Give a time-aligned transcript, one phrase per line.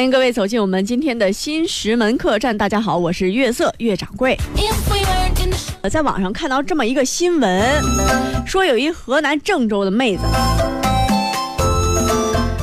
[0.00, 2.56] 欢迎各位走进我们今天的新石门客栈。
[2.56, 4.34] 大家好，我是月色月掌柜。
[5.82, 7.62] 呃在网上看到这么一个新闻，
[8.46, 10.22] 说有一河南郑州的妹子。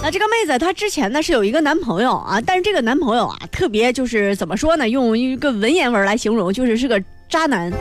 [0.02, 4.90] 那这个妹子她之前呢是有一个男朋友啊，但是这个男朋友啊特别就是怎么说呢？
[4.90, 7.00] 用一个文言文来形容，就是是个
[7.30, 7.72] 渣男。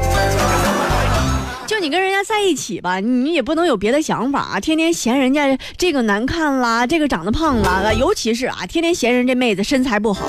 [1.66, 10.26] 就你跟人家在一起吧，你也不能有别的想法，天天嫌人家这个难看啦，这个长得胖啦，尤其是啊，天天嫌人这妹子身材不好。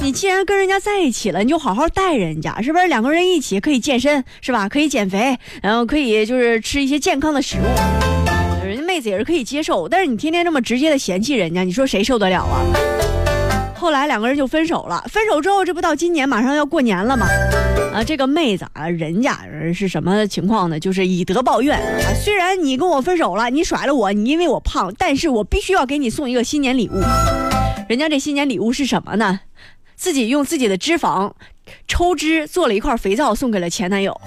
[0.00, 2.86] 你既然跟人家在一起了，你就好好待人家，是不是？
[2.86, 4.68] 两个人一起可以健身，是吧？
[4.68, 9.88] 可以减肥，然后可以就是吃一些健康的食物，人家妹子也是可以接受。
[9.88, 12.62] 但是你天天这么直接的嫌弃人家，你说谁受得了啊？
[13.74, 15.04] 后来两个人就分手了。
[15.10, 17.26] 分手之后，这不到今年马上要过年了吗？
[17.92, 19.38] 啊，这个妹子啊，人家
[19.74, 20.78] 是什么情况呢？
[20.78, 22.14] 就是以德报怨啊。
[22.22, 27.00] 虽然你跟我分手了，你甩了我，你因为我胖，但是我必须要给你送一个新年礼物。
[27.88, 29.40] 人家这新年礼物是什么呢？
[29.96, 31.32] 自己用自己的脂肪
[31.88, 34.20] 抽脂做了一块肥皂，送给了前男友。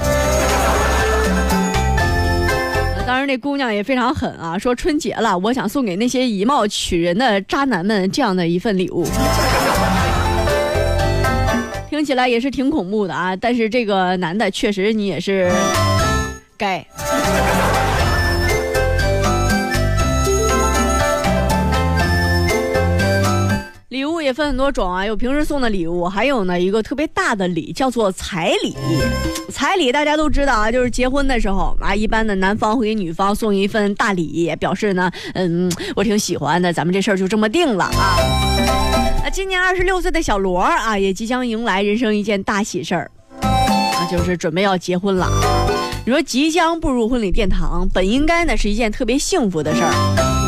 [3.08, 4.58] 当然，这姑娘也非常狠啊！
[4.58, 9.06] 说春节了，我想送给那些以貌取人的渣男们这样的一份礼物。
[12.02, 13.36] 听起来也是挺恐怖的啊！
[13.36, 15.52] 但是这个男的确实你也是
[16.58, 16.84] 该。
[23.90, 28.76] 礼物也分很多种啊，有平时送的礼物，还有呢一个特别大的礼，叫做彩礼。
[29.52, 38.51] 彩礼大家都知道啊，就是结婚的时候啊，一般的男方会给女方送一份大礼，表示呢，嗯，我挺喜欢的，咱们这事儿就这么定了啊。
[39.34, 45.26] 今年二十六岁的小罗啊，也即将迎来人生一件大喜事儿，啊，就是准备要结婚了。
[46.06, 50.41] 你说即将步入婚礼殿堂，本应该呢是一件特别幸福的事儿。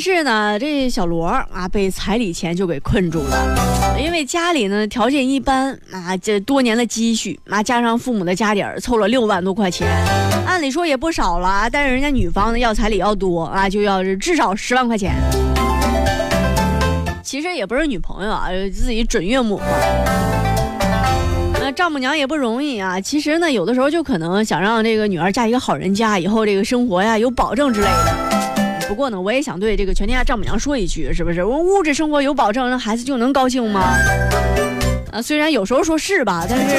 [0.00, 9.86] 是呢，这小罗啊，被彩礼钱就给困住了，因为家里呢条件一般啊，这多年的积蓄啊，加上父母的家底儿，凑了六万多块钱，
[10.46, 11.68] 按理说也不少了。
[11.70, 15.14] 但是人家女方呢要彩礼要多啊，就要至少十万块钱。
[17.22, 19.64] 其实也不是女朋友啊，自己准岳母嘛。
[21.60, 23.00] 那丈母娘也不容易啊。
[23.00, 28.29] 其实呢，有的时候就可能想让这个女儿嫁一个好人家，以后这个生活呀有保证之类的。
[28.90, 31.44] 不过呢，我也想对这个全天下丈母娘说一句，是不是？
[31.44, 33.96] 我物质生活有保证，那孩子就能高兴吗？
[35.12, 36.74] 啊，虽然有时候说是吧，但是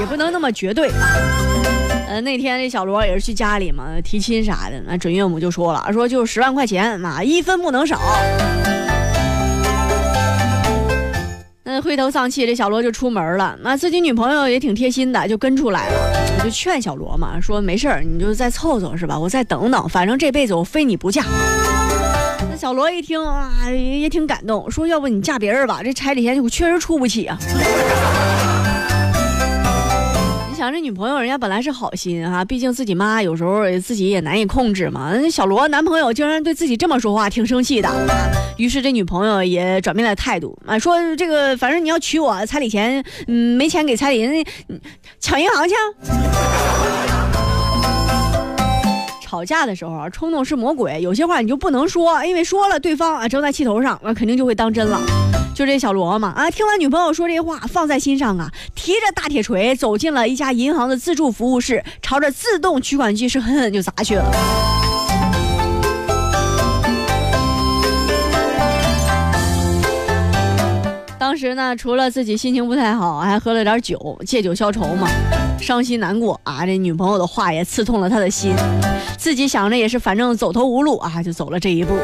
[0.00, 0.90] 也不能那么绝对。
[2.08, 8.00] 呃，那天这小罗也是去家里嘛提亲啥的，那准岳母就说了，说就十万块钱啊，一分不能少。
[11.62, 13.56] 那灰头丧气，这小罗就出门了。
[13.62, 16.17] 那自己女朋友也挺贴心的，就跟出来了。
[16.48, 19.18] 就劝小罗嘛，说没事儿，你就再凑凑是吧？
[19.18, 21.22] 我再等等，反正这辈子我非你不嫁。
[22.50, 27.36] 那小罗一听啊，也挺感动，说要不你嫁别人吧，这彩礼钱我确实出不起啊。
[30.50, 35.12] 你想这女朋友，人家本来是好心哈，毕竟自己妈有时候自己也难以控制嘛。
[35.20, 37.90] 那小罗男朋友竟然对自己这么说话，挺生气的。
[38.56, 44.44] 于是这女朋友也转变了态度啊，说这个反正你要娶我，彩礼钱嗯没钱给彩礼，那
[45.20, 45.74] 抢银行去。
[49.28, 54.98] 吵架的时候啊，冲动是魔鬼，有些话你就不能说，因为说了对方啊正在气头上，那肯定就会当真了。
[55.54, 64.77] 就这小罗嘛，啊，听完女朋友说这话，放在心上啊，提着大铁锤走进了一家银行的自助服务室，朝着自动取款机是狠狠就砸去了。
[71.38, 75.08] 时呢，除了自己心情不太好，还喝了点酒，借酒消愁嘛，
[75.60, 76.66] 伤心难过啊。
[76.66, 78.52] 这女朋友的话也刺痛了他的心，
[79.16, 81.96] 自己想着也是，反正走投无路啊，就走了这一步。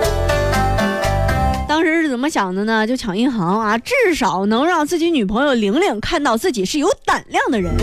[1.66, 2.86] 当时是怎么想的呢？
[2.86, 7.74] 就抢银行啊，至少能让自己女朋友玲玲看到自己是有胆量的人。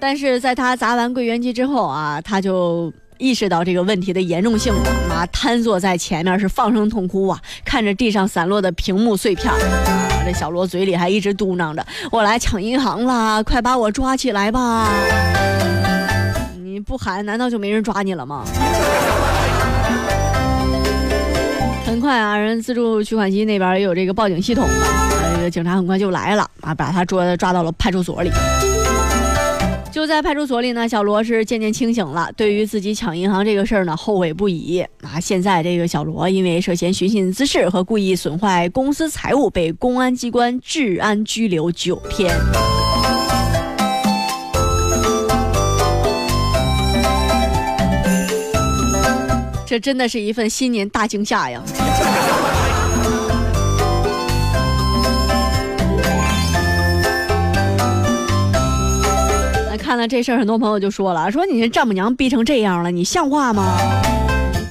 [0.00, 9.52] 但是在他砸完柜员机之后啊，他就意识到这个问题的严重性了，妈瘫坐在前面是放声痛哭啊，看着地上散落的屏幕碎片，
[10.24, 14.88] 这小罗嘴里还一直嘟囔着：“我来抢银行了，快把我抓起来吧！”
[16.64, 18.42] 你不喊，难道就没人抓你了吗？
[21.84, 28.30] 很快啊，人自助取款机那边也有这个报警系统了，这个警察很快就来了啊，把他抓抓到了派出所里。
[29.92, 35.18] 就在派出所里呢，小罗是渐渐清醒了，对于自己抢银行这个事儿呢，后悔不已啊！
[35.20, 42.34] 现在这个小罗因为涉嫌寻衅滋事和故意损坏公私财物，被公安机关治安拘留九天。
[49.66, 51.62] 这真的是一份新年大惊吓呀！
[59.90, 63.76] 看到这事儿，很多朋友就说了：“说你这丈母娘逼成这样了，你像话吗？”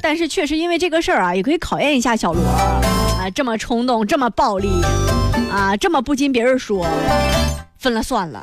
[0.01, 4.69] 但是确实因为这个事儿啊，也可以考验一下小罗啊，这么冲动，这么暴力
[5.51, 6.87] 啊，这么不经别人说，
[7.77, 8.41] 分了算了。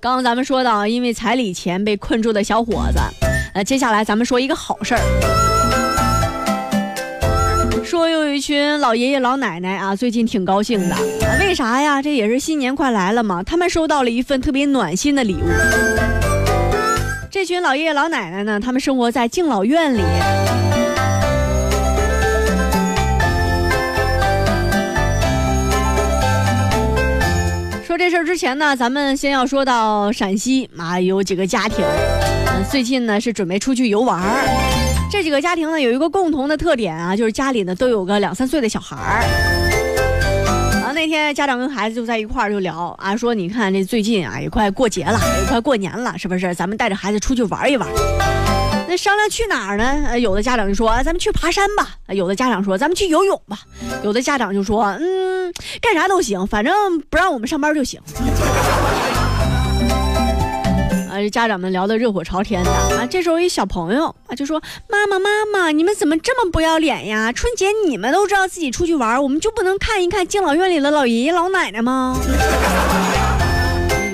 [0.00, 3.27] 刚刚咱们说到，因为彩礼钱被困住的小伙子。
[3.58, 5.00] 那接下来咱们说一个好事儿，
[7.84, 10.94] 说有一群老爷爷老奶奶啊，最近挺高兴的，
[11.40, 12.00] 为啥呀？
[12.00, 15.48] 这也是新年快来了嘛，他们收到了一份特别暖心的礼物。
[17.32, 20.02] 这群老爷爷老奶奶呢，他们生活在敬老院里。
[27.84, 31.84] 说这事儿之前呢，咱们先要说到陕西啊，有几个家庭。
[32.70, 34.44] 最近呢是准备出去游玩儿，
[35.10, 39.24] 这几个家庭呢有一个共同的特点啊，就是家里呢都有个两三岁的小孩儿。
[40.84, 46.54] 啊，那天家长跟孩子就在一块儿就聊啊，说你看这最近啊也快过节了，也快过年了，是不是？
[46.54, 47.88] 咱们带着孩子出去玩一玩。
[48.86, 50.18] 那商量去哪儿呢？
[50.18, 51.96] 有的家长就说咱们去爬山吧。
[52.08, 53.60] 有的家长说咱们去游泳吧。
[54.04, 57.98] 有的家长就说嗯，干啥都行，反正不让我们上班就行。
[61.20, 63.06] 这家长们聊得热火朝天的啊！
[63.08, 67.32] 这时候一小朋友啊就说：“妈妈妈妈，你们怎么这么不要脸呀？
[67.32, 72.16] 春节你们都知道自己出去玩，我们就不能看一看敬老院里的老爷爷老奶奶吗？”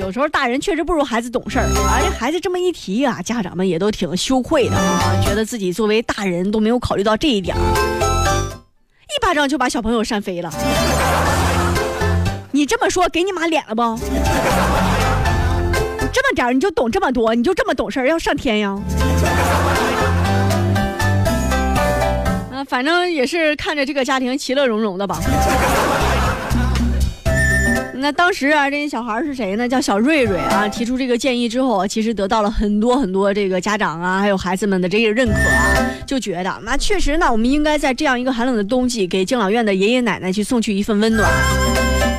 [0.01, 1.99] 有时候大人确实不如孩子懂事儿啊！
[2.03, 7.61] 这孩子这么一提啊，家长们也都挺羞愧的啊，觉得自己作为大人都没有考虑到这一点儿
[9.17, 10.53] 一巴掌就把小朋友扇飞了。
[12.51, 13.83] 你这么说，给你妈脸了不？
[16.25, 18.75] 这么点儿你就懂这么多，你就这么懂事儿，要上天呀？
[22.51, 25.21] 啊，反正也是看着这个家庭其乐融融的吧。
[27.93, 29.69] 那当时啊，这些小孩是谁呢？
[29.69, 30.67] 叫小瑞瑞啊。
[30.67, 35.77] 提出这个建议之后，其实得到了很多很多这个家长啊，还有孩子们的这个认可啊，
[36.07, 41.31] 就觉得那确实呢，我们应该在这样一个寒冷的冬季，给敬老院的爷爷奶奶去送去一份温暖。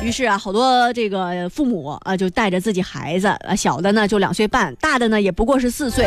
[0.06, 6.06] 于是啊，好多这个父母啊，就带着自己孩子，啊，小的呢就两岁半，大的呢也不过是四岁，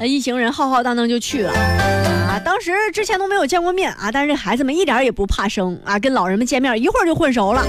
[0.00, 2.34] 那一行人浩浩荡荡就去了啊。
[2.44, 7.64] 当时之前都没有见过面啊，但是这孩子们一点也不怕生啊，跟老人们见面一会儿就混熟了。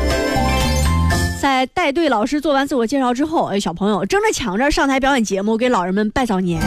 [1.39, 6.59] 在带队老师做完自我介绍之后，哎，小朋友争着抢着上台表演节目，给老人们拜早年。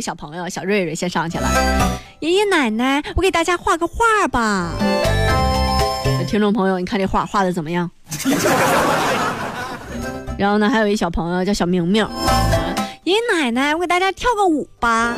[0.00, 1.48] 小朋友小瑞瑞先上去了。
[2.20, 4.72] 爷爷奶奶，我给大家画个画吧。
[6.26, 7.90] 听众朋友，你看这画画的怎么样？
[10.38, 12.06] 然后呢，还有一小朋友叫小明明。
[13.04, 15.16] 爷爷奶奶，我给大家跳个舞吧。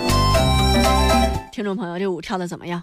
[1.51, 2.81] 听众朋友，这舞跳的怎么样？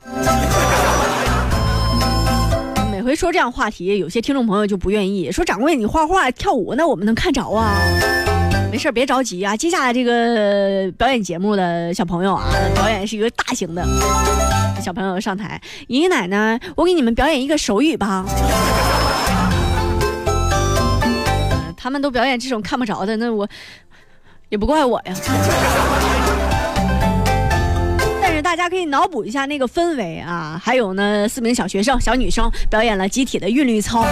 [2.91, 7.75] 每回说这样话题，有些听众朋友就不愿意，说掌柜你画画跳舞，那我们能看着啊？
[8.69, 9.55] 没事别着急啊！
[9.55, 13.83] 接下来这个表演节目的小朋友啊，表演是一个大型的。
[14.81, 18.25] 小朋友上台，爷爷奶奶，我给你们表演一个手语吧。
[21.75, 23.47] 他们都表演这种看不着的，那我
[24.49, 25.13] 也不怪我呀。
[28.21, 30.61] 但是大家可以脑补一下那个氛围啊！
[30.63, 34.05] 还有呢，四名小学生、小女生表演了集体的韵律操。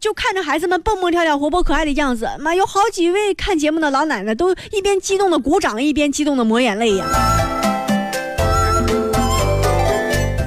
[0.00, 7.06] 就看着孩子们蹦蹦跳跳、活泼可爱的样子，妈，有好几位看节目的老奶奶都一边激动的鼓掌，一边激动的抹眼泪呀。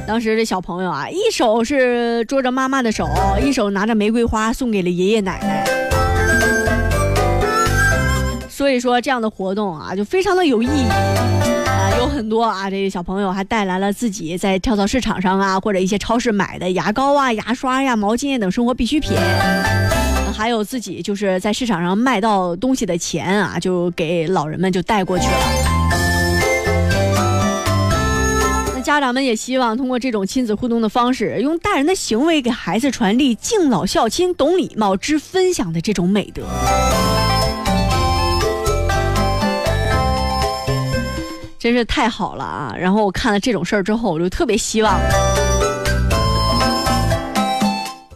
[0.06, 3.08] 当时这小朋友啊，一手是捉着妈妈的手，
[3.42, 5.66] 一手拿着玫瑰花送给了爷爷奶奶。
[8.50, 11.37] 所以说，这样的活动啊，就非常的有意义。
[12.28, 19.18] 多啊，这个小朋友还带来了自己在跳蚤市场上啊，或者一些超市买的牙膏啊、牙刷呀、毛巾等生活必需品，
[20.34, 25.34] 还有自己就是在市场上卖到东西的钱啊，就给老人们就带过去了。
[28.74, 36.44] 那家长们也希望通过这种亲子互动的方式，用大人的行为给孩子传递敬老孝亲、懂礼貌、知分享的这种美德。
[41.60, 42.76] 真是太好了啊！
[42.78, 45.00] 然后我看了这种事儿之后，我就特别希望，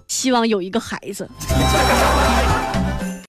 [0.08, 1.28] 希望有一个孩子。